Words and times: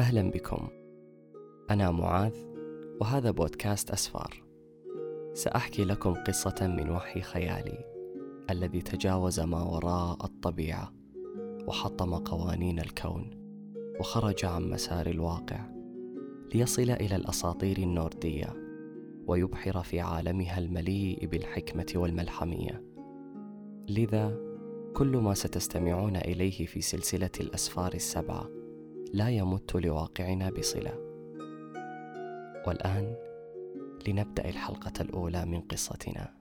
أهلا 0.00 0.30
بكم. 0.30 0.68
أنا 1.70 1.90
معاذ 1.90 2.34
وهذا 3.00 3.30
بودكاست 3.30 3.90
أسفار. 3.90 4.42
سأحكي 5.34 5.84
لكم 5.84 6.14
قصة 6.14 6.74
من 6.78 6.90
وحي 6.90 7.20
خيالي 7.20 7.84
الذي 8.50 8.80
تجاوز 8.80 9.40
ما 9.40 9.62
وراء 9.62 10.24
الطبيعة 10.24 10.92
وحطم 11.66 12.14
قوانين 12.14 12.78
الكون 12.78 13.30
وخرج 14.00 14.44
عن 14.44 14.70
مسار 14.70 15.06
الواقع 15.06 15.60
ليصل 16.54 16.90
إلى 16.90 17.16
الأساطير 17.16 17.78
النوردية 17.78 18.54
ويبحر 19.26 19.82
في 19.82 20.00
عالمها 20.00 20.58
المليء 20.58 21.26
بالحكمة 21.26 21.92
والملحمية. 21.94 22.84
لذا 23.88 24.36
كل 24.94 25.16
ما 25.16 25.34
ستستمعون 25.34 26.16
إليه 26.16 26.66
في 26.66 26.80
سلسلة 26.80 27.30
الأسفار 27.40 27.94
السبعة 27.94 28.59
لا 29.12 29.28
يمت 29.28 29.76
لواقعنا 29.76 30.50
بصلة. 30.50 30.94
والآن 32.66 33.16
لنبدأ 34.08 34.48
الحلقة 34.48 34.92
الأولى 35.00 35.44
من 35.44 35.60
قصتنا. 35.60 36.40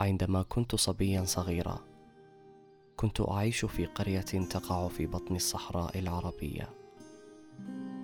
عندما 0.00 0.42
كنت 0.42 0.74
صبيا 0.74 1.24
صغيرا 1.24 1.78
كنت 2.96 3.20
أعيش 3.20 3.64
في 3.64 3.86
قرية 3.86 4.20
تقع 4.50 4.88
في 4.88 5.06
بطن 5.06 5.36
الصحراء 5.36 5.98
العربية. 5.98 6.70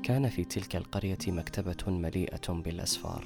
كان 0.02 0.28
في 0.28 0.44
تلك 0.44 0.76
القرية 0.76 1.18
مكتبة 1.28 1.90
مليئة 1.92 2.52
بالأسفار. 2.52 3.24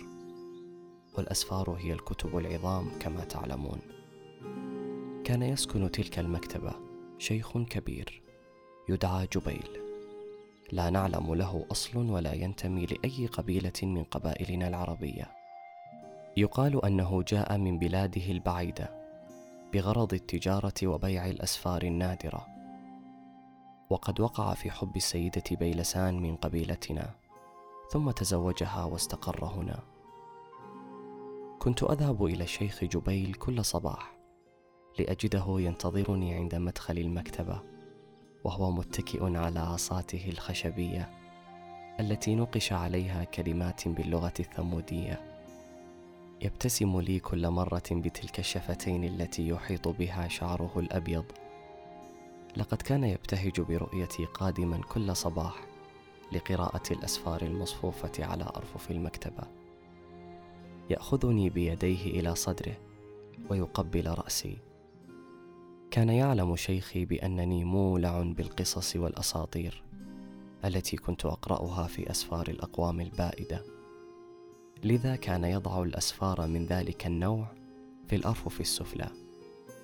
والأسفار 1.18 1.70
هي 1.70 1.92
الكتب 1.92 2.36
العظام 2.36 2.98
كما 2.98 3.24
تعلمون. 3.24 3.80
كان 5.24 5.42
يسكن 5.42 5.90
تلك 5.90 6.18
المكتبة 6.18 6.72
شيخ 7.18 7.58
كبير 7.58 8.22
يدعى 8.88 9.28
جبيل. 9.32 9.68
لا 10.72 10.90
نعلم 10.90 11.34
له 11.34 11.66
أصل 11.72 12.10
ولا 12.10 12.32
ينتمي 12.32 12.86
لأي 12.86 13.26
قبيلة 13.26 13.72
من 13.82 14.04
قبائلنا 14.04 14.68
العربية. 14.68 15.30
يقال 16.36 16.84
أنه 16.84 17.22
جاء 17.22 17.58
من 17.58 17.78
بلاده 17.78 18.30
البعيدة 18.30 18.90
بغرض 19.72 20.14
التجارة 20.14 20.74
وبيع 20.84 21.26
الأسفار 21.26 21.82
النادرة. 21.82 22.46
وقد 23.90 24.20
وقع 24.20 24.54
في 24.54 24.70
حب 24.70 24.96
السيدة 24.96 25.44
بيلسان 25.50 26.22
من 26.22 26.36
قبيلتنا 26.36 27.10
ثم 27.90 28.10
تزوجها 28.10 28.84
واستقر 28.84 29.44
هنا. 29.44 29.78
كنت 31.58 31.82
أذهب 31.82 32.24
إلى 32.24 32.44
الشيخ 32.44 32.84
جبيل 32.84 33.34
كل 33.34 33.64
صباح. 33.64 34.21
لأجده 34.98 35.44
ينتظرني 35.48 36.34
عند 36.34 36.54
مدخل 36.54 36.98
المكتبة 36.98 37.60
وهو 38.44 38.70
متكئ 38.70 39.36
على 39.36 39.60
عصاته 39.60 40.28
الخشبية 40.28 41.10
التي 42.00 42.34
نقش 42.34 42.72
عليها 42.72 43.24
كلمات 43.24 43.88
باللغة 43.88 44.32
الثمودية. 44.40 45.20
يبتسم 46.42 47.00
لي 47.00 47.20
كل 47.20 47.50
مرة 47.50 47.82
بتلك 47.90 48.38
الشفتين 48.38 49.04
التي 49.04 49.48
يحيط 49.48 49.88
بها 49.88 50.28
شعره 50.28 50.72
الأبيض. 50.76 51.24
لقد 52.56 52.82
كان 52.82 53.04
يبتهج 53.04 53.60
برؤيتي 53.60 54.24
قادما 54.24 54.80
كل 54.80 55.16
صباح 55.16 55.54
لقراءة 56.32 56.92
الأسفار 56.92 57.42
المصفوفة 57.42 58.24
على 58.24 58.44
أرفف 58.56 58.90
المكتبة. 58.90 59.44
يأخذني 60.90 61.50
بيديه 61.50 62.20
إلى 62.20 62.34
صدره 62.34 62.74
ويقبل 63.50 64.10
رأسي. 64.10 64.71
كان 65.92 66.08
يعلم 66.08 66.56
شيخي 66.56 67.04
بأنني 67.04 67.64
مولع 67.64 68.22
بالقصص 68.22 68.96
والأساطير 68.96 69.82
التي 70.64 70.96
كنت 70.96 71.26
أقرأها 71.26 71.86
في 71.86 72.10
أسفار 72.10 72.48
الأقوام 72.48 73.00
البائدة. 73.00 73.64
لذا 74.84 75.16
كان 75.16 75.44
يضع 75.44 75.82
الأسفار 75.82 76.46
من 76.46 76.66
ذلك 76.66 77.06
النوع 77.06 77.46
في 78.08 78.16
الأرفف 78.16 78.60
السفلى 78.60 79.08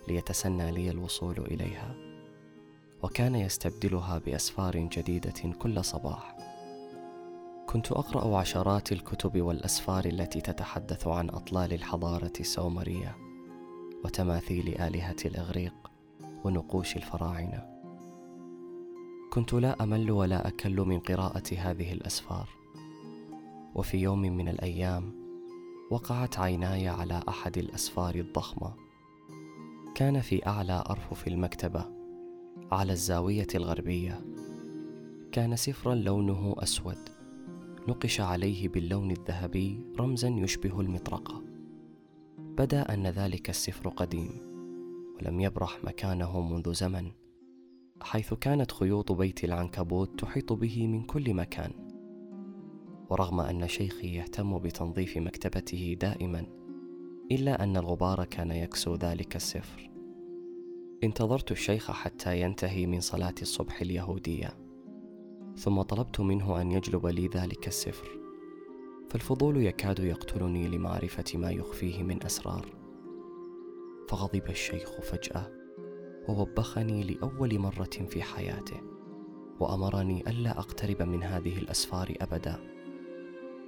ليتسنى 0.08 0.70
لي 0.70 0.90
الوصول 0.90 1.38
إليها 1.38 1.94
وكان 3.02 3.34
يستبدلها 3.34 4.18
بأسفار 4.18 4.76
جديدة 4.76 5.52
كل 5.58 5.84
صباح. 5.84 6.36
كنت 7.66 7.92
أقرأ 7.92 8.38
عشرات 8.38 8.92
الكتب 8.92 9.40
والأسفار 9.42 10.04
التي 10.04 10.40
تتحدث 10.40 11.06
عن 11.06 11.30
أطلال 11.30 11.72
الحضارة 11.72 12.32
السومرية 12.40 13.16
وتماثيل 14.04 14.80
آلهة 14.80 15.16
الإغريق 15.24 15.87
ونقوش 16.44 16.96
الفراعنة. 16.96 17.78
كنت 19.32 19.54
لا 19.54 19.82
أمل 19.82 20.10
ولا 20.10 20.48
أكل 20.48 20.80
من 20.80 20.98
قراءة 20.98 21.54
هذه 21.58 21.92
الأسفار. 21.92 22.48
وفي 23.74 23.96
يوم 23.98 24.20
من 24.20 24.48
الأيام 24.48 25.12
وقعت 25.90 26.38
عيناي 26.38 26.88
على 26.88 27.20
أحد 27.28 27.58
الأسفار 27.58 28.14
الضخمة. 28.14 28.74
كان 29.94 30.20
في 30.20 30.46
أعلى 30.46 30.84
أرفف 30.90 31.28
المكتبة 31.28 31.84
على 32.72 32.92
الزاوية 32.92 33.46
الغربية. 33.54 34.24
كان 35.32 35.56
سفرا 35.56 35.94
لونه 35.94 36.54
أسود 36.58 37.08
نقش 37.88 38.20
عليه 38.20 38.68
باللون 38.68 39.10
الذهبي 39.10 39.80
رمزا 39.98 40.28
يشبه 40.28 40.80
المطرقة. 40.80 41.42
بدأ 42.38 42.94
أن 42.94 43.06
ذلك 43.06 43.50
السفر 43.50 43.88
قديم. 43.88 44.57
ولم 45.22 45.40
يبرح 45.40 45.84
مكانه 45.84 46.40
منذ 46.40 46.72
زمن 46.72 47.10
حيث 48.02 48.34
كانت 48.34 48.72
خيوط 48.72 49.12
بيت 49.12 49.44
العنكبوت 49.44 50.20
تحيط 50.20 50.52
به 50.52 50.86
من 50.86 51.02
كل 51.02 51.34
مكان. 51.34 51.72
ورغم 53.10 53.40
أن 53.40 53.68
شيخي 53.68 54.14
يهتم 54.14 54.58
بتنظيف 54.58 55.18
مكتبته 55.18 55.96
دائما 56.00 56.46
إلا 57.32 57.64
أن 57.64 57.76
الغبار 57.76 58.24
كان 58.24 58.50
يكسو 58.50 58.94
ذلك 58.94 59.36
السفر. 59.36 59.90
انتظرت 61.04 61.52
الشيخ 61.52 61.90
حتى 61.90 62.40
ينتهي 62.40 62.86
من 62.86 63.00
صلاة 63.00 63.34
الصبح 63.42 63.80
اليهودية 63.80 64.58
ثم 65.56 65.82
طلبت 65.82 66.20
منه 66.20 66.60
أن 66.60 66.72
يجلب 66.72 67.06
لي 67.06 67.26
ذلك 67.26 67.68
السفر. 67.68 68.08
فالفضول 69.10 69.56
يكاد 69.56 69.98
يقتلني 69.98 70.68
لمعرفة 70.68 71.38
ما 71.38 71.50
يخفيه 71.50 72.02
من 72.02 72.22
أسرار. 72.22 72.77
فغضب 74.08 74.50
الشيخ 74.50 75.00
فجأة 75.00 75.50
ووبخني 76.28 77.02
لأول 77.02 77.58
مرة 77.58 78.06
في 78.08 78.22
حياته 78.22 78.80
وأمرني 79.60 80.30
ألا 80.30 80.58
أقترب 80.58 81.02
من 81.02 81.22
هذه 81.22 81.58
الأسفار 81.58 82.14
أبدا 82.20 82.56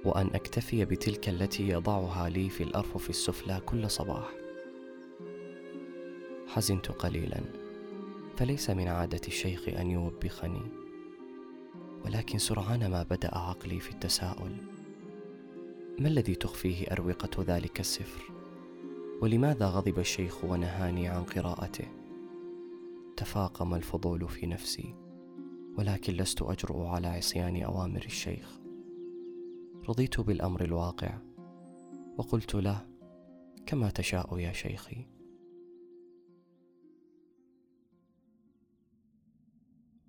وأن 0.05 0.27
أكتفي 0.33 0.85
بتلك 0.85 1.29
التي 1.29 1.69
يضعها 1.69 2.29
لي 2.29 2.49
في 2.49 2.63
الارفف 2.63 3.09
السفلى 3.09 3.61
كل 3.65 3.89
صباح. 3.89 4.29
حزنت 6.47 6.91
قليلا 6.91 7.41
فليس 8.37 8.69
من 8.69 8.87
عادة 8.87 9.21
الشيخ 9.27 9.69
أن 9.69 9.91
يوبخني 9.91 10.61
ولكن 12.05 12.37
سرعان 12.37 12.91
ما 12.91 13.03
بدأ 13.03 13.37
عقلي 13.37 13.79
في 13.79 13.91
التساؤل. 13.91 14.55
ما 15.99 16.07
الذي 16.07 16.35
تخفيه 16.35 16.85
أروقة 16.91 17.43
ذلك 17.47 17.79
السفر؟ 17.79 18.40
ولماذا 19.21 19.67
غضب 19.67 19.99
الشيخ 19.99 20.43
ونهاني 20.43 21.07
عن 21.07 21.23
قراءته؟ 21.23 21.87
تفاقم 23.17 23.73
الفضول 23.73 24.29
في 24.29 24.45
نفسي 24.45 24.95
ولكن 25.77 26.13
لست 26.13 26.41
أجرؤ 26.41 26.85
على 26.85 27.07
عصيان 27.07 27.63
أوامر 27.63 28.05
الشيخ. 28.05 28.59
رضيت 29.89 30.19
بالأمر 30.21 30.63
الواقع 30.63 31.17
وقلت 32.17 32.55
له 32.55 32.87
كما 33.65 33.89
تشاء 33.89 34.37
يا 34.39 34.51
شيخي. 34.51 35.05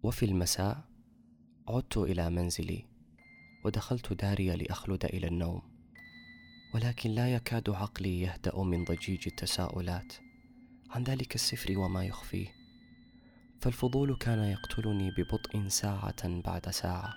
وفي 0.02 0.24
المساء 0.24 0.84
عدت 1.68 1.96
إلى 1.96 2.30
منزلي 2.30 2.86
ودخلت 3.64 4.12
داري 4.12 4.56
لأخلد 4.56 5.04
إلى 5.04 5.26
النوم. 5.26 5.71
ولكن 6.74 7.10
لا 7.10 7.34
يكاد 7.34 7.70
عقلي 7.70 8.20
يهدأ 8.20 8.62
من 8.62 8.84
ضجيج 8.84 9.22
التساؤلات 9.26 10.12
عن 10.90 11.04
ذلك 11.04 11.34
السفر 11.34 11.78
وما 11.78 12.04
يخفيه. 12.04 12.46
فالفضول 13.60 14.16
كان 14.16 14.38
يقتلني 14.38 15.10
ببطء 15.10 15.68
ساعة 15.68 16.40
بعد 16.40 16.70
ساعة. 16.70 17.14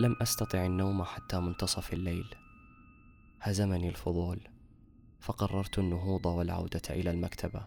لم 0.00 0.16
أستطع 0.22 0.66
النوم 0.66 1.04
حتى 1.04 1.40
منتصف 1.40 1.92
الليل. 1.92 2.34
هزمني 3.40 3.88
الفضول. 3.88 4.48
فقررت 5.20 5.78
النهوض 5.78 6.26
والعودة 6.26 6.82
إلى 6.90 7.10
المكتبة 7.10 7.66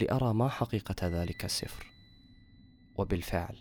لأرى 0.00 0.34
ما 0.34 0.48
حقيقة 0.48 1.06
ذلك 1.06 1.44
السفر. 1.44 1.86
وبالفعل 2.96 3.56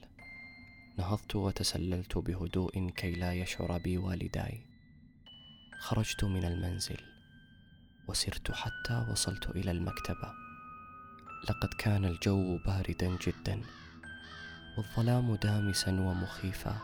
نهضت 0.98 1.36
وتسللت 1.36 2.18
بهدوء 2.18 2.90
كي 2.90 3.12
لا 3.12 3.34
يشعر 3.34 3.78
بي 3.78 3.98
والداي 3.98 4.73
خرجت 5.80 6.24
من 6.24 6.46
المنزل 6.46 6.98
وسرت 8.08 8.52
حتى 8.52 9.06
وصلت 9.12 9.50
إلى 9.50 9.72
المكتبة. 9.72 10.34
لقد 11.50 11.74
كان 11.78 12.06
الجو 12.06 12.58
باردا 12.58 13.18
جدا 13.22 13.62
والظلام 14.78 15.36
دامسا 15.36 15.92
ومخيفا 15.92 16.78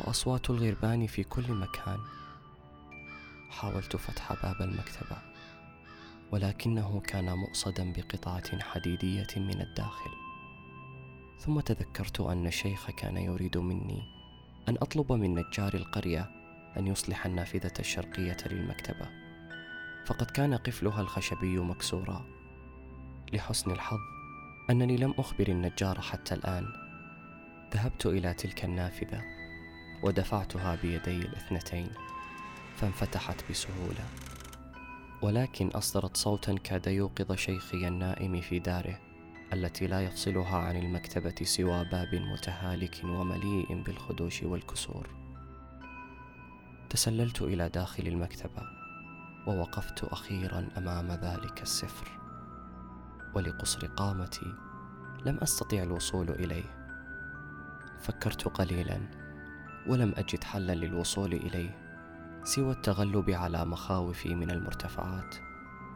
وأصوات 0.00 0.50
الغربان 0.50 1.06
في 1.06 1.24
كل 1.24 1.52
مكان. 1.52 1.98
حاولت 3.50 3.96
فتح 3.96 4.32
باب 4.42 4.62
المكتبة 4.62 5.16
ولكنه 6.32 7.00
كان 7.00 7.32
مؤصدا 7.32 7.92
بقطعة 7.92 8.60
حديدية 8.60 9.26
من 9.36 9.60
الداخل. 9.60 10.10
ثم 11.38 11.60
تذكرت 11.60 12.20
أن 12.20 12.46
الشيخ 12.46 12.90
كان 12.90 13.16
يريد 13.16 13.58
مني 13.58 14.02
أن 14.68 14.74
أطلب 14.74 15.12
من 15.12 15.34
نجار 15.34 15.74
القرية 15.74 16.35
أن 16.78 16.86
يصلح 16.86 17.26
النافذة 17.26 17.72
الشرقية 17.78 18.36
للمكتبة. 18.46 19.08
فقد 20.06 20.30
كان 20.30 20.54
قفلها 20.54 21.00
الخشبي 21.00 21.58
مكسورا 21.58 22.26
لحسن 23.32 23.70
الحظ 23.70 23.98
أنني 24.70 24.96
لم 24.96 25.14
أخبر 25.18 25.48
النجار 25.48 26.00
حتى 26.00 26.34
الآن. 26.34 26.66
ذهبت 27.74 28.06
إلى 28.06 28.34
تلك 28.34 28.64
النافذة 28.64 29.24
ودفعتها 30.02 30.74
بيدي 30.82 31.16
الاثنتين 31.16 31.90
فانفتحت 32.76 33.50
بسهولة. 33.50 34.04
ولكن 35.22 35.68
أصدرت 35.68 36.16
صوتا 36.16 36.54
كاد 36.64 36.86
يوقظ 36.86 37.32
شيخي 37.32 37.88
النائم 37.88 38.40
في 38.40 38.58
داره 38.58 38.98
التي 39.52 39.86
لا 39.86 40.00
يفصلها 40.00 40.56
عن 40.56 40.76
المكتبة 40.76 41.34
سوى 41.42 41.84
باب 41.84 42.14
متهالك 42.14 43.00
ومليء 43.04 43.82
بالخدوش 43.82 44.42
والكسور. 44.42 45.15
تسللت 46.90 47.42
إلى 47.42 47.68
داخل 47.68 48.06
المكتبة 48.06 48.62
ووقفت 49.46 50.04
أخيرا 50.04 50.68
أمام 50.78 51.12
ذلك 51.12 51.62
السفر. 51.62 52.08
ولقصر 53.34 53.86
قامتي 53.86 54.54
لم 55.26 55.38
استطع 55.38 55.82
الوصول 55.82 56.30
إليه. 56.30 56.86
فكرت 58.00 58.48
قليلا 58.48 59.00
ولم 59.86 60.14
أجد 60.16 60.44
حلا 60.44 60.74
للوصول 60.74 61.32
إليه 61.32 61.86
سوى 62.44 62.72
التغلب 62.72 63.30
على 63.30 63.64
مخاوفي 63.64 64.34
من 64.34 64.50
المرتفعات 64.50 65.36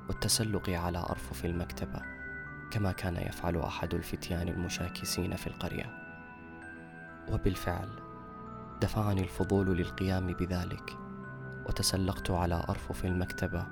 والتسلق 0.09 0.71
على 0.71 0.99
أرفف 0.99 1.45
المكتبة 1.45 2.03
كما 2.71 2.93
كان 2.93 3.17
يفعل 3.17 3.57
أحد 3.57 3.95
الفتيان 3.95 4.49
المشاكسين 4.49 5.37
في 5.37 5.47
القرية. 5.47 6.01
وبالفعل 7.29 8.10
دفعني 8.83 9.21
الفضول 9.21 9.77
للقيام 9.77 10.27
بذلك 10.27 10.99
وتسلقت 11.69 12.31
على 12.31 12.65
أرفف 12.69 13.05
المكتبة 13.05 13.67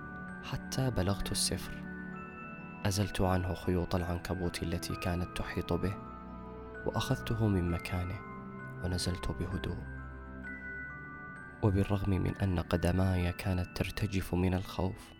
حتى 0.45 0.91
بلغت 0.91 1.33
السفر. 1.33 1.83
أزلت 2.87 3.21
عنه 3.21 3.55
خيوط 3.55 3.95
العنكبوت 3.95 4.63
التي 4.63 4.97
كانت 4.97 5.37
تحيط 5.37 5.73
به 5.73 5.95
وأخذته 6.87 7.49
من 7.49 7.71
مكانه 7.71 8.19
ونزلت 8.85 9.31
بهدوء. 9.31 9.79
وبالرغم 11.63 12.11
من 12.11 12.37
أن 12.37 12.59
قدماي 12.59 13.33
كانت 13.33 13.77
ترتجف 13.77 14.35
من 14.35 14.55
الخوف 14.55 15.13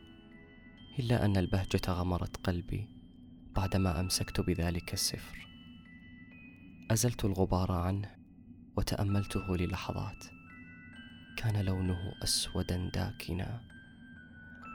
إلا 0.99 1.25
أن 1.25 1.37
البهجة 1.37 1.91
غمرت 1.91 2.47
قلبي 2.47 2.89
بعدما 3.57 4.01
أمسكت 4.01 4.41
بذلك 4.41 4.93
السفر. 4.93 5.49
أزلت 6.91 7.25
الغبار 7.25 7.73
عنه 7.73 8.18
وتأملته 8.79 9.57
للحظات. 9.57 10.25
كان 11.37 11.65
لونه 11.65 12.15
أسودا 12.23 12.91
داكنا 12.95 13.61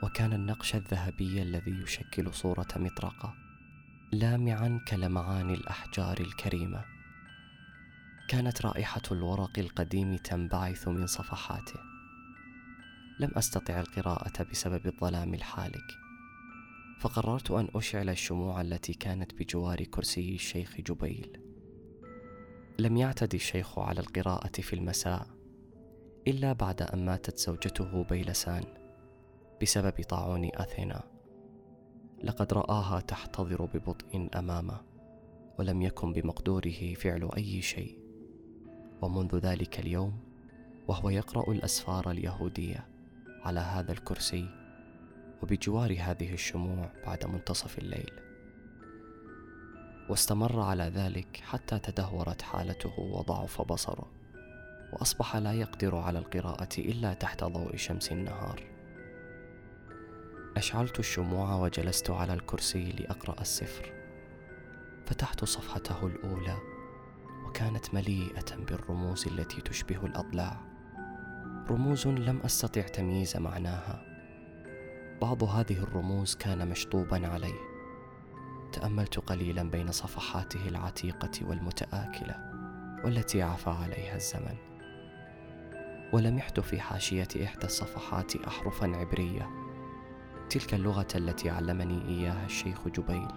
وكان 0.04 0.34
النقش 0.34 0.76
الذهبي 0.76 1.42
الذي 1.42 1.72
يشكل 1.72 2.34
صورة 2.34 2.68
مطرقة 2.76 3.34
لامعا 4.12 4.82
كلمعان 4.88 5.50
الأحجار 5.50 6.20
الكريمة. 6.20 6.86
كانت 8.28 8.66
رائحة 8.66 9.02
الورق 9.12 9.60
القديم 9.60 10.16
تنبعث 10.16 10.88
من 10.88 11.08
صفحاته. 11.08 11.80
لم 13.20 13.32
أستطع 13.36 13.80
القراءة 13.80 14.44
بسبب 14.44 14.88
الظلام 14.88 15.34
الحالك. 15.34 15.98
فقررت 17.00 17.52
أن 17.52 17.68
أشعل 17.76 18.10
الشموع 18.10 18.62
التي 18.62 18.94
كانت 18.94 19.34
بجوار 19.34 19.84
كرسي 19.84 20.36
الشيخ 20.36 20.82
جبيل. 20.82 21.53
لم 22.80 22.98
يعتد 22.98 23.34
الشيخ 23.34 23.80
على 23.80 24.00
القراءة 24.00 24.62
في 24.62 24.74
المساء 24.74 25.28
إلا 26.28 26.54
بعد 26.54 26.82
أن 26.82 27.06
ماتت 27.06 27.38
زوجته 27.38 28.04
بيلسان 28.04 28.64
بسبب 29.62 30.04
طاعون 30.10 30.50
أثينا. 30.54 31.04
لقد 32.24 32.54
رآها 32.54 33.00
تحتضر 33.00 33.66
ببطء 33.66 34.30
أمامه 34.36 34.82
ولم 35.60 35.82
يكن 35.82 36.14
بمقدوره 36.14 36.94
فعل 36.94 37.30
أي 37.38 37.62
شيء. 37.62 38.00
ومنذ 39.02 39.36
ذلك 39.36 39.80
اليوم 39.80 40.20
وهو 40.88 41.10
يقرأ 41.10 41.52
الأسفار 41.52 42.12
اليهودية 42.12 42.88
على 43.42 43.60
هذا 43.60 43.92
الكرسي 43.92 44.50
وبجوار 45.44 45.96
هذه 46.00 46.34
الشموع 46.34 46.92
بعد 47.06 47.26
منتصف 47.26 47.78
الليل. 47.80 48.23
واستمر 50.10 50.60
على 50.60 50.84
ذلك 50.84 51.42
حتى 51.44 51.80
تدهورت 51.80 52.42
حالته 52.42 53.00
وضعف 53.00 53.62
بصره 53.62 54.08
وأصبح 54.94 55.36
لا 55.36 55.54
يقدر 55.54 55.96
على 55.96 56.20
القراءة 56.20 56.70
إلا 56.78 57.14
تحت 57.14 57.44
ضوء 57.44 57.76
شمس 57.76 58.12
النهار. 58.12 58.64
أشعلت 60.58 61.00
الشموع 61.00 61.56
وجلست 61.56 62.10
على 62.10 62.34
الكرسي 62.34 62.92
لأقرأ 62.92 63.42
السفر. 63.42 63.94
فتحت 65.06 65.46
صفحته 65.46 66.08
الأولى 66.08 66.58
وكانت 67.46 67.94
مليئة 67.94 68.56
بالرموز 68.56 69.28
التي 69.28 69.62
تشبه 69.62 70.06
الأضلاع. 70.06 70.58
رموز 71.70 72.08
لم 72.08 72.40
أستطع 72.40 72.82
تمييز 72.82 73.38
معناها. 73.38 74.06
بعض 75.22 75.44
هذه 75.44 75.84
الرموز 75.84 76.36
كان 76.36 76.68
مشطوبا 76.68 77.28
عليه. 77.28 77.73
تأملت 78.74 79.20
قليلا 79.20 79.64
بين 79.64 79.92
صفحاته 79.92 80.68
العتيقة 80.68 81.32
والمتآكلة 81.42 82.36
والتي 83.06 83.42
عفى 83.42 83.70
عليها 83.70 84.16
الزمن. 84.16 84.56
ولمحت 86.14 86.60
في 86.60 86.80
حاشية 86.80 87.28
إحدى 87.44 87.66
الصفحات 87.66 88.36
احرفا 88.36 88.88
عبرية 88.88 89.50
تلك 90.50 90.74
اللغة 90.74 91.08
التي 91.16 91.50
علمني 91.50 92.08
إياها 92.08 92.46
الشيخ 92.46 92.88
جبيل 92.88 93.28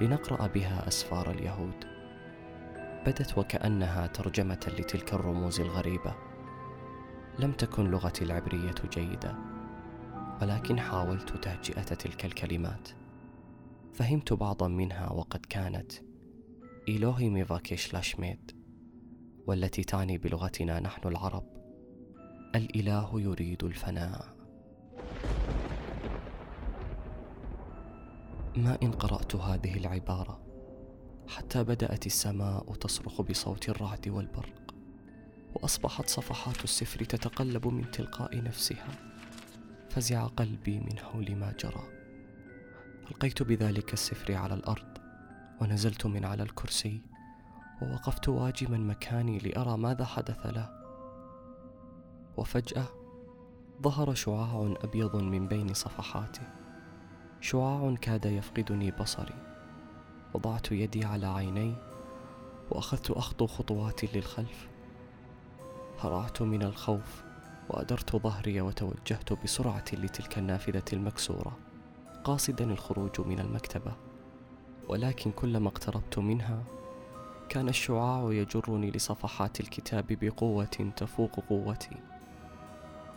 لنقرأ 0.00 0.46
بها 0.46 0.88
أسفار 0.88 1.30
اليهود. 1.30 1.84
بدت 3.06 3.38
وكأنها 3.38 4.06
ترجمة 4.06 4.72
لتلك 4.78 5.14
الرموز 5.14 5.60
الغريبة. 5.60 6.14
لم 7.38 7.52
تكن 7.52 7.90
لغتي 7.90 8.24
العبرية 8.24 8.74
جيدة 8.92 9.34
ولكن 10.42 10.80
حاولت 10.80 11.36
تهجئة 11.36 11.82
تلك 11.82 12.24
الكلمات. 12.24 12.88
فهمت 13.98 14.32
بعضا 14.32 14.68
منها 14.68 15.12
وقد 15.12 15.46
كانت 15.46 15.92
إيلوهي 16.88 17.30
ميفاكيش 17.30 17.94
لاشميد 17.94 18.52
والتي 19.46 19.84
تعني 19.84 20.18
بلغتنا 20.18 20.80
نحن 20.80 21.08
العرب 21.08 21.44
الإله 22.54 23.20
يريد 23.20 23.64
الفناء. 23.64 24.36
ما 28.56 28.78
إن 28.82 28.92
قرأت 28.92 29.36
هذه 29.36 29.76
العبارة 29.76 30.40
حتى 31.28 31.64
بدأت 31.64 32.06
السماء 32.06 32.74
تصرخ 32.74 33.22
بصوت 33.22 33.68
الرعد 33.68 34.08
والبرق 34.08 34.74
وأصبحت 35.54 36.08
صفحات 36.08 36.64
السفر 36.64 37.04
تتقلب 37.04 37.66
من 37.66 37.90
تلقاء 37.90 38.42
نفسها 38.42 38.88
فزع 39.90 40.26
قلبي 40.26 40.80
من 40.80 40.98
حول 40.98 41.36
ما 41.36 41.54
جرى. 41.60 41.97
ألقيت 43.10 43.42
بذلك 43.42 43.92
السفر 43.92 44.34
على 44.34 44.54
الأرض 44.54 44.98
ونزلت 45.60 46.06
من 46.06 46.24
على 46.24 46.42
الكرسي 46.42 47.00
ووقفت 47.82 48.28
واجما 48.28 48.78
مكاني 48.78 49.38
لأرى 49.38 49.76
ماذا 49.76 50.04
حدث 50.04 50.46
له. 50.46 50.70
وفجأة 52.36 52.84
ظهر 53.82 54.14
شعاع 54.14 54.74
أبيض 54.82 55.16
من 55.16 55.48
بين 55.48 55.74
صفحاته 55.74 56.42
شعاع 57.40 57.94
كاد 58.00 58.24
يفقدني 58.24 58.90
بصري. 58.90 59.34
وضعت 60.34 60.72
يدي 60.72 61.04
على 61.04 61.26
عيني 61.26 61.74
وأخذت 62.70 63.10
أخطو 63.10 63.46
خطوات 63.46 64.16
للخلف. 64.16 64.68
هرعت 65.98 66.42
من 66.42 66.62
الخوف 66.62 67.24
وأدرت 67.68 68.16
ظهري 68.16 68.60
وتوجهت 68.60 69.32
بسرعة 69.44 69.84
لتلك 69.92 70.38
النافذة 70.38 70.84
المكسورة. 70.92 71.67
قاصدا 72.24 72.64
الخروج 72.72 73.20
من 73.20 73.40
المكتبة 73.40 73.92
ولكن 74.88 75.30
كلما 75.30 75.68
اقتربت 75.68 76.18
منها 76.18 76.64
كان 77.48 77.68
الشعاع 77.68 78.32
يجرني 78.32 78.90
لصفحات 78.90 79.60
الكتاب 79.60 80.06
بقوة 80.06 80.92
تفوق 80.96 81.40
قوتي. 81.40 81.96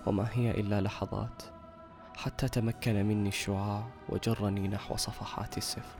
وما 0.05 0.27
هي 0.31 0.51
إلا 0.51 0.81
لحظات 0.81 1.43
حتى 2.15 2.47
تمكن 2.47 3.05
مني 3.05 3.29
الشعاع 3.29 3.87
وجرني 4.09 4.67
نحو 4.67 4.95
صفحات 4.95 5.57
السفر. 5.57 5.99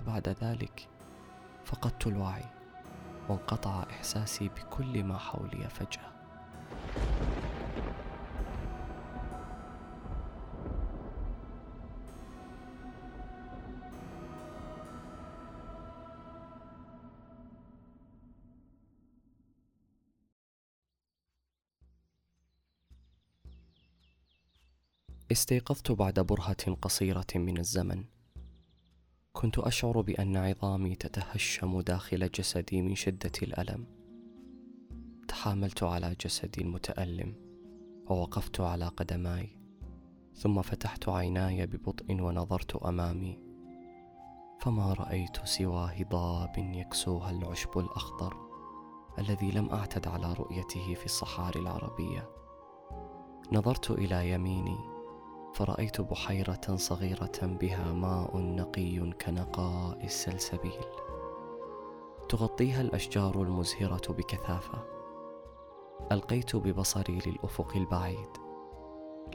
وبعد 0.00 0.28
ذلك 0.28 0.88
فقدت 1.64 2.06
الوعي 2.06 2.44
وانقطع 3.28 3.84
إحساسي 3.90 4.48
بكل 4.48 5.04
ما 5.04 5.18
حولي 5.18 5.68
فجأة. 5.68 6.13
استيقظت 25.34 25.92
بعد 25.92 26.20
برهة 26.20 26.74
قصيرة 26.82 27.26
من 27.34 27.58
الزمن. 27.58 28.04
كنت 29.32 29.58
أشعر 29.58 30.00
بأن 30.00 30.36
عظامي 30.36 30.94
تتهشم 30.94 31.80
داخل 31.80 32.30
جسدي 32.30 32.82
من 32.82 32.94
شدة 32.94 33.32
الألم. 33.42 33.86
تحاملت 35.28 35.82
على 35.82 36.16
جسدي 36.20 36.60
المتألم 36.60 37.34
ووقفت 38.06 38.60
على 38.60 38.88
قدماي 38.88 39.58
ثم 40.34 40.62
فتحت 40.62 41.08
عيناي 41.08 41.66
ببطء 41.66 42.22
ونظرت 42.22 42.76
أمامي. 42.76 43.38
فما 44.60 44.92
رأيت 44.92 45.44
سوى 45.44 45.90
هضاب 45.96 46.58
يكسوها 46.58 47.30
العشب 47.30 47.78
الأخضر 47.78 48.36
الذي 49.18 49.50
لم 49.50 49.70
أعتد 49.70 50.08
على 50.08 50.32
رؤيته 50.32 50.94
في 50.94 51.04
الصحاري 51.04 51.60
العربية. 51.60 52.30
نظرت 53.52 53.90
إلى 53.90 54.30
يميني 54.30 54.93
فرأيت 55.54 56.00
بحيرة 56.00 56.76
صغيرة 56.76 57.42
بها 57.42 57.92
ماء 57.92 58.38
نقي 58.38 59.12
كنقاء 59.12 60.04
السلسبيل. 60.04 60.84
تغطيها 62.28 62.80
الأشجار 62.80 63.42
المزهرة 63.42 64.12
بكثافة. 64.12 64.84
ألقيت 66.12 66.56
ببصري 66.56 67.18
للأفق 67.26 67.76
البعيد 67.76 68.28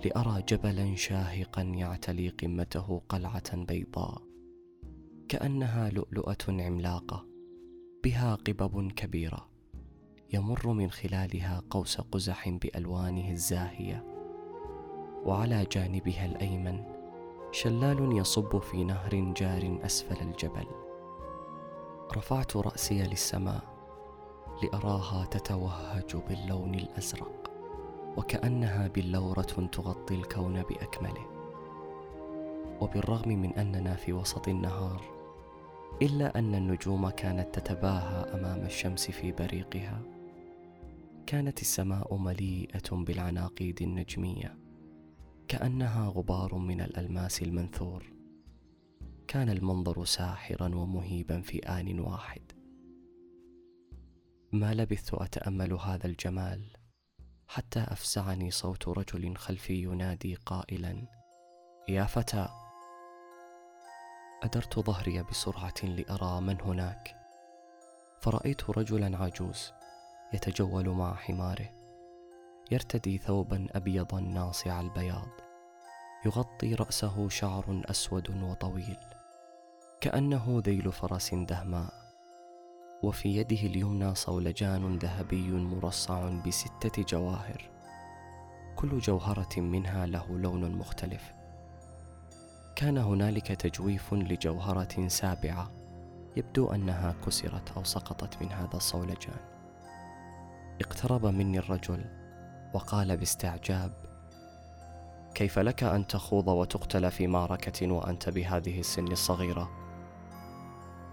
لأرى 0.05 0.41
جبلا 0.41 0.95
شاهقا 0.95 1.61
يعتلي 1.61 2.29
قمته 2.29 3.01
قلعة 3.09 3.55
بيضاء. 3.55 4.21
كأنها 5.29 5.89
لؤلؤة 5.89 6.45
عملاقة 6.49 7.25
بها 8.03 8.35
قبب 8.35 8.91
كبيرة 8.91 9.49
يمر 10.33 10.67
من 10.67 10.91
خلالها 10.91 11.63
قوس 11.69 12.01
قزح 12.01 12.49
بألوانه 12.49 13.31
الزاهية. 13.31 14.08
وعلى 15.25 15.65
جانبها 15.71 16.25
الأيمن 16.25 16.83
شلال 17.51 18.17
يصب 18.17 18.59
في 18.59 18.83
نهر 18.83 19.33
جار 19.37 19.79
أسفل 19.85 20.21
الجبل. 20.21 20.65
رفعت 22.17 22.57
رأسي 22.57 23.03
للسماء 23.03 23.63
لأراها 24.63 25.25
تتوهج 25.25 26.15
باللون 26.29 26.75
الأزرق 26.75 27.51
وكأنها 28.17 28.87
بلورة 28.87 29.69
تغطي 29.71 30.15
الكون 30.15 30.61
بأكمله. 30.61 31.25
وبالرغم 32.81 33.29
من 33.29 33.53
أننا 33.53 33.95
في 33.95 34.13
وسط 34.13 34.47
النهار 34.47 35.01
إلا 36.01 36.39
أن 36.39 36.55
النجوم 36.55 37.09
كانت 37.09 37.59
تتباهى 37.59 38.33
أمام 38.33 38.65
الشمس 38.65 39.11
في 39.11 39.31
بريقها 39.31 40.01
كانت 41.25 41.61
السماء 41.61 42.17
مليئة 42.17 42.91
بالعناقيد 42.91 43.81
النجمية. 43.81 44.68
كأنها 45.49 46.09
غبار 46.09 46.55
من 46.55 46.81
الألماس 46.81 47.41
المنثور. 47.41 48.13
كان 49.27 49.49
المنظر 49.49 50.05
ساحرا 50.05 50.75
ومهيبا 50.75 51.41
في 51.41 51.59
آن 51.59 51.99
واحد. 51.99 52.41
ما 54.51 54.73
لبثت 54.73 55.13
أتأمل 55.13 55.73
هذا 55.73 56.05
الجمال 56.07 56.77
حتى 57.47 57.79
أفزعني 57.79 58.51
صوت 58.51 58.87
رجل 58.87 59.35
خلفي 59.35 59.83
ينادي 59.83 60.35
قائلا 60.35 61.07
يا 61.89 62.03
فتى! 62.03 62.47
أدرت 64.43 64.79
ظهري 64.79 65.23
بسرعة 65.23 65.83
لأرى 65.83 66.41
من 66.41 66.61
هناك. 66.61 67.15
فرأيت 68.21 68.69
رجلا 68.69 69.17
عجوز 69.17 69.71
يتجول 70.33 70.89
مع 70.89 71.15
حماره. 71.15 71.78
يرتدي 72.71 73.17
ثوبا 73.17 73.67
ابيضا 73.71 74.19
ناصع 74.19 74.81
البياض. 74.81 75.27
يغطي 76.25 76.73
رأسه 76.73 77.29
شعر 77.29 77.81
أسود 77.85 78.43
وطويل. 78.43 78.97
كأنه 80.01 80.61
ذيل 80.65 80.91
فرس 80.91 81.33
دهماء. 81.33 81.93
وفي 83.03 83.37
يده 83.37 83.61
اليمنى 83.61 84.15
صولجان 84.15 84.97
ذهبي 84.97 85.51
مرصع 85.51 86.29
بستة 86.29 87.03
جواهر. 87.03 87.69
كل 88.75 88.99
جوهرة 88.99 89.59
منها 89.59 90.05
له 90.05 90.39
لون 90.39 90.71
مختلف. 90.71 91.33
كان 92.75 92.97
هنالك 92.97 93.47
تجويف 93.47 94.13
لجوهرة 94.13 95.07
سابعة. 95.07 95.71
يبدو 96.37 96.71
أنها 96.71 97.15
كسرت 97.25 97.71
أو 97.77 97.83
سقطت 97.83 98.41
من 98.41 98.51
هذا 98.51 98.75
الصولجان. 98.77 99.39
اقترب 100.81 101.25
مني 101.25 101.59
الرجل. 101.59 102.18
وقال 102.73 103.17
باستعجاب 103.17 103.91
كيف 105.35 105.59
لك 105.59 105.83
أن 105.83 106.07
تخوض 106.07 106.47
وتقتل 106.47 107.11
في 107.11 107.27
معركه 107.27 107.91
وأنت 107.91 108.29
بهذه 108.29 108.79
السن 108.79 109.07
الصغيرة؟ 109.07 109.69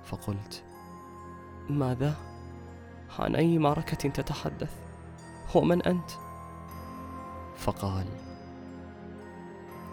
فقلت 0.05 0.65
ماذا؟ 1.71 2.15
عن 3.19 3.37
أي 3.37 3.59
معركه 3.59 4.09
تتحدث؟ 4.09 4.73
ومن 5.55 5.83
أنت؟ 5.83 6.11
فقال 7.57 8.07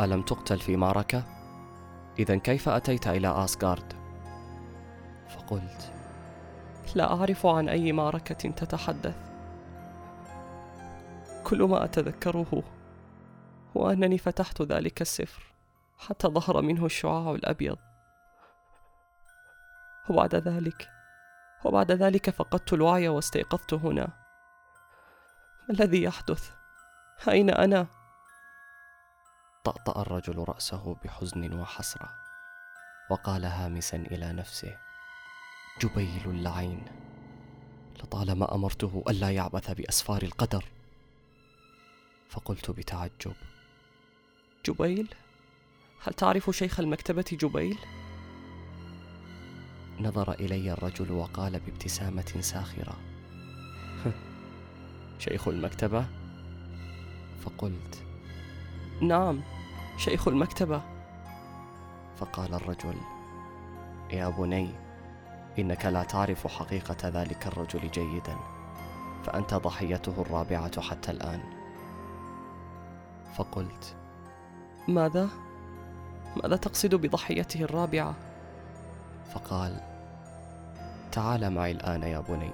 ألم 0.01 0.21
تقتل 0.21 0.59
في 0.59 0.77
معركه 0.77 1.23
اذا 2.19 2.35
كيف 2.35 2.69
أتيت 2.69 3.07
إلى 3.07 3.27
آسغارد؟ 3.27 3.93
فقلت 5.29 5.93
لا 6.95 7.13
أعرف 7.13 7.45
عن 7.45 7.69
أي 7.69 7.91
معركه 7.91 8.49
تتحدث. 8.49 9.32
كل 11.43 11.63
ما 11.63 11.83
أتذكره 11.83 12.63
هو 13.77 13.89
أنني 13.91 14.17
فتحت 14.17 14.61
ذلك 14.61 15.01
السفر 15.01 15.43
حتى 15.97 16.27
ظهر 16.27 16.61
منه 16.61 16.85
الشعاع 16.85 17.31
الأبيض. 17.31 17.77
وبعد 20.09 20.35
ذلك 20.35 20.89
وبعد 21.65 21.91
ذلك 21.91 22.29
فقدت 22.29 22.73
الوعي 22.73 23.07
واستيقظت 23.07 23.73
هنا. 23.73 24.07
ما 25.69 25.75
الذي 25.75 26.03
يحدث؟ 26.03 26.51
أين 27.27 27.49
أنا؟ 27.49 27.87
طأطأ 29.63 30.01
الرجل 30.01 30.45
رأسه 30.47 30.95
بحزن 31.03 31.59
وحسرة 31.59 32.09
وقال 33.09 33.45
هامسا 33.45 33.97
إلى 33.97 34.33
نفسه 34.33 34.77
جبيل 35.81 36.23
اللعين 36.25 36.85
لطالما 38.03 38.55
أمرته 38.55 39.03
ألا 39.09 39.31
يعبث 39.31 39.71
بأسفار 39.71 40.21
القدر. 40.23 40.65
فقلت 42.33 42.71
بتعجب. 42.71 43.33
جبيل؟ 44.65 45.07
هل 46.03 46.13
تعرف 46.13 46.49
شيخ 46.49 46.79
المكتبة 46.79 47.25
جبيل؟ 47.31 47.77
نظر 49.99 50.31
إلي 50.31 50.73
الرجل 50.73 51.11
وقال 51.11 51.59
بابتسامة 51.59 52.33
ساخرة. 52.39 52.95
شيخ 55.25 55.47
المكتبة؟ 55.47 56.05
فقلت. 57.45 58.03
نعم 59.01 59.41
شيخ 59.97 60.27
المكتبة. 60.27 60.81
فقال 62.17 62.53
الرجل. 62.53 62.95
يا 64.11 64.29
بني 64.29 64.69
إنك 65.59 65.85
لا 65.85 66.03
تعرف 66.03 66.47
حقيقة 66.47 67.09
ذلك 67.09 67.47
الرجل 67.47 67.91
جيدا 67.91 68.37
فأنت 69.23 69.53
ضحيته 69.53 70.21
الرابعة 70.21 70.81
حتى 70.81 71.11
الآن. 71.11 71.62
فقلت. 73.37 73.95
ماذا؟ 74.87 75.29
ماذا 76.43 76.55
تقصد 76.55 76.95
بضحيته 76.95 77.61
الرابعة؟ 77.61 78.15
فقال 79.33 79.79
تعال 81.11 81.49
معي 81.49 81.71
الآن 81.71 82.03
يا 82.03 82.19
بني 82.19 82.51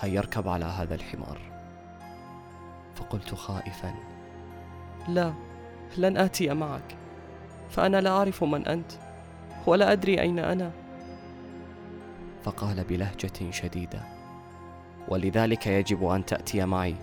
هيا 0.00 0.18
اركب 0.18 0.48
على 0.48 0.64
هذا 0.64 0.94
الحمار؟ 0.94 1.38
فقلت 2.94 3.34
خائفا. 3.34 3.94
لا 5.08 5.32
لن 5.98 6.16
آتي 6.16 6.54
معك 6.54 6.96
فأنا 7.70 8.00
لا 8.00 8.10
أعرف 8.10 8.44
من 8.44 8.66
أنت 8.66 8.92
ولا 9.66 9.92
أدري 9.92 10.20
أين 10.20 10.38
أنا. 10.38 10.70
فقال 12.44 12.84
بلهجة 12.84 13.50
شديدة 13.50 14.00
ولذلك 15.08 15.66
يجب 15.66 16.04
أن 16.04 16.24
تأتي 16.24 16.64
معي 16.64 16.96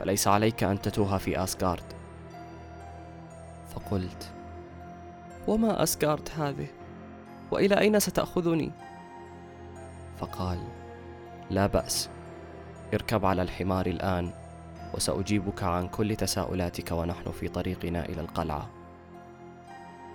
فليس 0.00 0.28
عليك 0.28 0.64
أن 0.64 0.80
تتوه 0.80 1.18
في 1.18 1.42
آسغارد. 1.44 1.97
فقلت 3.78 4.32
وما 5.48 5.82
أسكارت 5.82 6.30
هذه؟ 6.30 6.66
وإلى 7.50 7.80
أين 7.80 8.00
ستأخذني؟ 8.00 8.70
فقال 10.18 10.58
لا 11.50 11.66
بأس 11.66 12.08
اركب 12.94 13.24
على 13.24 13.42
الحمار 13.42 13.86
الآن 13.86 14.30
وسأجيبك 14.94 15.62
عن 15.62 15.88
كل 15.88 16.16
تساؤلاتك 16.16 16.92
ونحن 16.92 17.30
في 17.30 17.48
طريقنا 17.48 18.04
إلى 18.04 18.20
القلعة. 18.20 18.68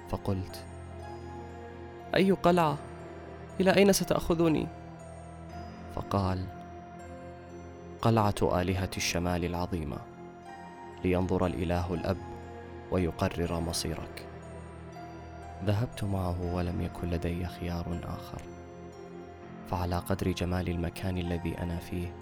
فقلت 0.10 0.66
أي 2.16 2.32
قلعة؟ 2.32 2.78
إلى 3.60 3.76
أين 3.76 3.94
ستأخذني؟ 3.94 4.68
فقال 5.96 6.46
قلعة 8.02 8.62
آلهة 8.62 8.92
الشمال 8.98 9.46
العظيمة 9.46 9.98
لينظر 11.04 11.46
الإله 11.46 11.94
الأب 11.94 12.33
ويقرر 12.94 13.60
مصيرك. 13.60 14.26
ذهبت 15.66 16.04
معه 16.04 16.54
ولم 16.56 16.82
يكن 16.82 17.10
لدي 17.10 17.46
خيار 17.46 18.00
آخر. 18.04 18.42
فعلى 19.72 19.98
قدر 19.98 20.32
جمال 20.32 20.70
المكان 20.70 21.18
الذي 21.18 21.58
أنا 21.58 21.78
فيه 21.80 22.16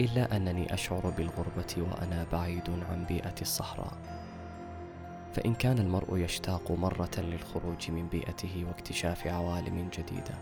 إلا 0.00 0.36
أنني 0.36 0.74
أشعر 0.74 1.10
بالغربة 1.10 1.76
وأنا 1.76 2.26
بعيد 2.32 2.70
عن 2.90 3.04
بيئة 3.04 3.34
الصحراء. 3.42 3.92
فإن 5.34 5.54
كان 5.54 5.78
المرء 5.78 6.16
يشتاق 6.18 6.70
مرة 6.70 7.10
للخروج 7.18 7.90
من 7.90 8.08
بيئته 8.08 8.64
واكتشاف 8.68 9.26
عوالم 9.26 9.88
جديدة 9.98 10.34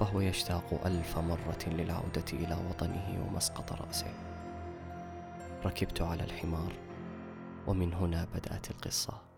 فهو 0.00 0.20
يشتاق 0.20 0.80
ألف 0.86 1.18
مرة 1.18 1.64
للعودة 1.66 2.24
إلى 2.32 2.56
وطنه 2.70 3.26
ومسقط 3.26 3.72
رأسه. 3.72 4.12
ركبت 5.64 6.02
على 6.02 6.24
الحمار. 6.24 6.89
ومن 7.70 7.94
هنا 7.94 8.26
بدأت 8.34 8.70
القصة. 8.70 9.29